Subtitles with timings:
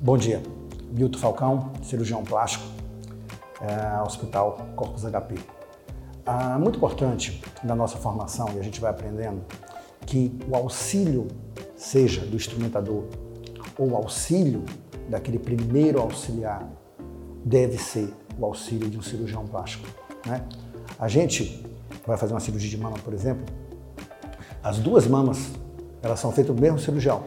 [0.00, 0.40] Bom dia,
[0.92, 2.64] Milton Falcão, cirurgião plástico,
[3.60, 5.34] é, Hospital Corpus HP.
[6.24, 9.42] Ah, muito importante na nossa formação, e a gente vai aprendendo,
[10.06, 11.26] que o auxílio,
[11.76, 13.06] seja do instrumentador
[13.76, 14.62] ou auxílio
[15.08, 16.64] daquele primeiro auxiliar,
[17.44, 19.88] deve ser o auxílio de um cirurgião plástico.
[20.24, 20.44] Né?
[20.96, 21.66] A gente
[22.06, 23.44] vai fazer uma cirurgia de mama, por exemplo,
[24.62, 25.50] as duas mamas,
[26.00, 27.24] elas são feitas do mesmo cirurgião.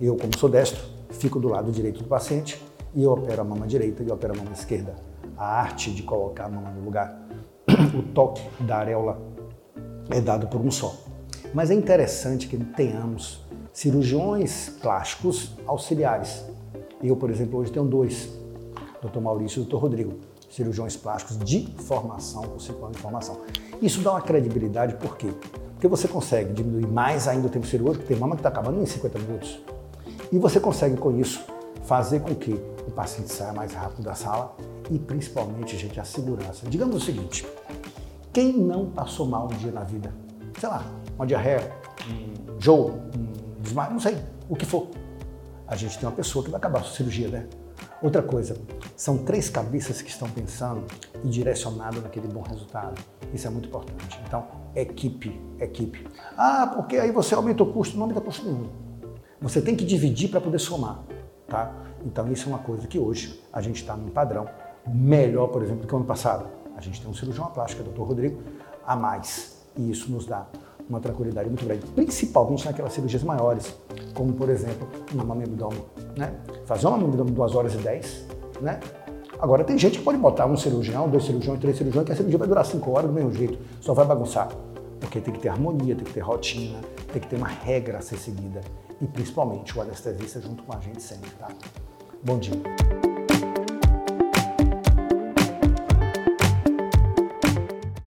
[0.00, 2.62] Eu, como sou destro, fico do lado direito do paciente
[2.94, 4.94] e eu opero a mama direita e opero a mama esquerda.
[5.36, 7.20] A arte de colocar a mama no lugar,
[7.94, 9.20] o toque da areola
[10.10, 10.94] é dado por um só.
[11.52, 16.44] Mas é interessante que tenhamos cirurgiões plásticos auxiliares.
[17.02, 18.30] Eu, por exemplo, hoje tenho dois,
[19.02, 19.20] Dr.
[19.20, 19.76] Maurício e Dr.
[19.76, 20.14] Rodrigo,
[20.50, 23.40] cirurgiões plásticos de formação, com cinco de formação.
[23.82, 25.28] Isso dá uma credibilidade, por quê?
[25.72, 28.86] Porque você consegue diminuir mais ainda o tempo cirúrgico, tem mama que está acabando em
[28.86, 29.60] 50 minutos.
[30.32, 31.44] E você consegue, com isso,
[31.84, 32.52] fazer com que
[32.86, 34.56] o paciente saia mais rápido da sala
[34.90, 36.66] e, principalmente, gente, a segurança.
[36.68, 37.46] Digamos o seguinte,
[38.32, 40.12] quem não passou mal um dia na vida?
[40.58, 40.84] Sei lá,
[41.16, 41.72] uma diarreia,
[42.10, 44.16] um jogo, um desmaio, não sei,
[44.48, 44.88] o que for.
[45.66, 47.46] A gente tem uma pessoa que vai acabar a sua cirurgia, né?
[48.02, 48.56] Outra coisa,
[48.94, 50.84] são três cabeças que estão pensando
[51.24, 53.00] e direcionado naquele bom resultado.
[53.32, 54.20] Isso é muito importante.
[54.26, 56.06] Então, equipe, equipe.
[56.36, 57.96] Ah, porque aí você aumenta o custo.
[57.96, 58.68] Não aumenta custo nenhum.
[59.40, 61.02] Você tem que dividir para poder somar,
[61.46, 61.72] tá?
[62.04, 64.46] Então, isso é uma coisa que hoje a gente está num padrão
[64.86, 66.46] melhor, por exemplo, do que o ano passado.
[66.76, 68.02] A gente tem um cirurgião plástico, o Dr.
[68.02, 68.40] Rodrigo,
[68.86, 69.56] a mais.
[69.76, 70.46] E isso nos dá
[70.88, 73.74] uma tranquilidade muito grande, principalmente naquelas cirurgias maiores,
[74.14, 75.84] como por exemplo uma abdômen,
[76.16, 76.32] né?
[76.64, 78.26] Fazer uma abdômen 2 horas e 10,
[78.60, 78.80] né?
[79.38, 82.38] Agora tem gente que pode botar um cirurgião, dois cirurgiões, três cirurgiões, que a cirurgia
[82.38, 84.48] vai durar 5 horas do mesmo jeito, só vai bagunçar.
[85.00, 86.78] Porque tem que ter harmonia, tem que ter rotina,
[87.12, 88.60] tem que ter uma regra a ser seguida.
[89.00, 91.48] E principalmente o anestesista junto com a gente sempre, tá?
[92.22, 93.15] Bom dia.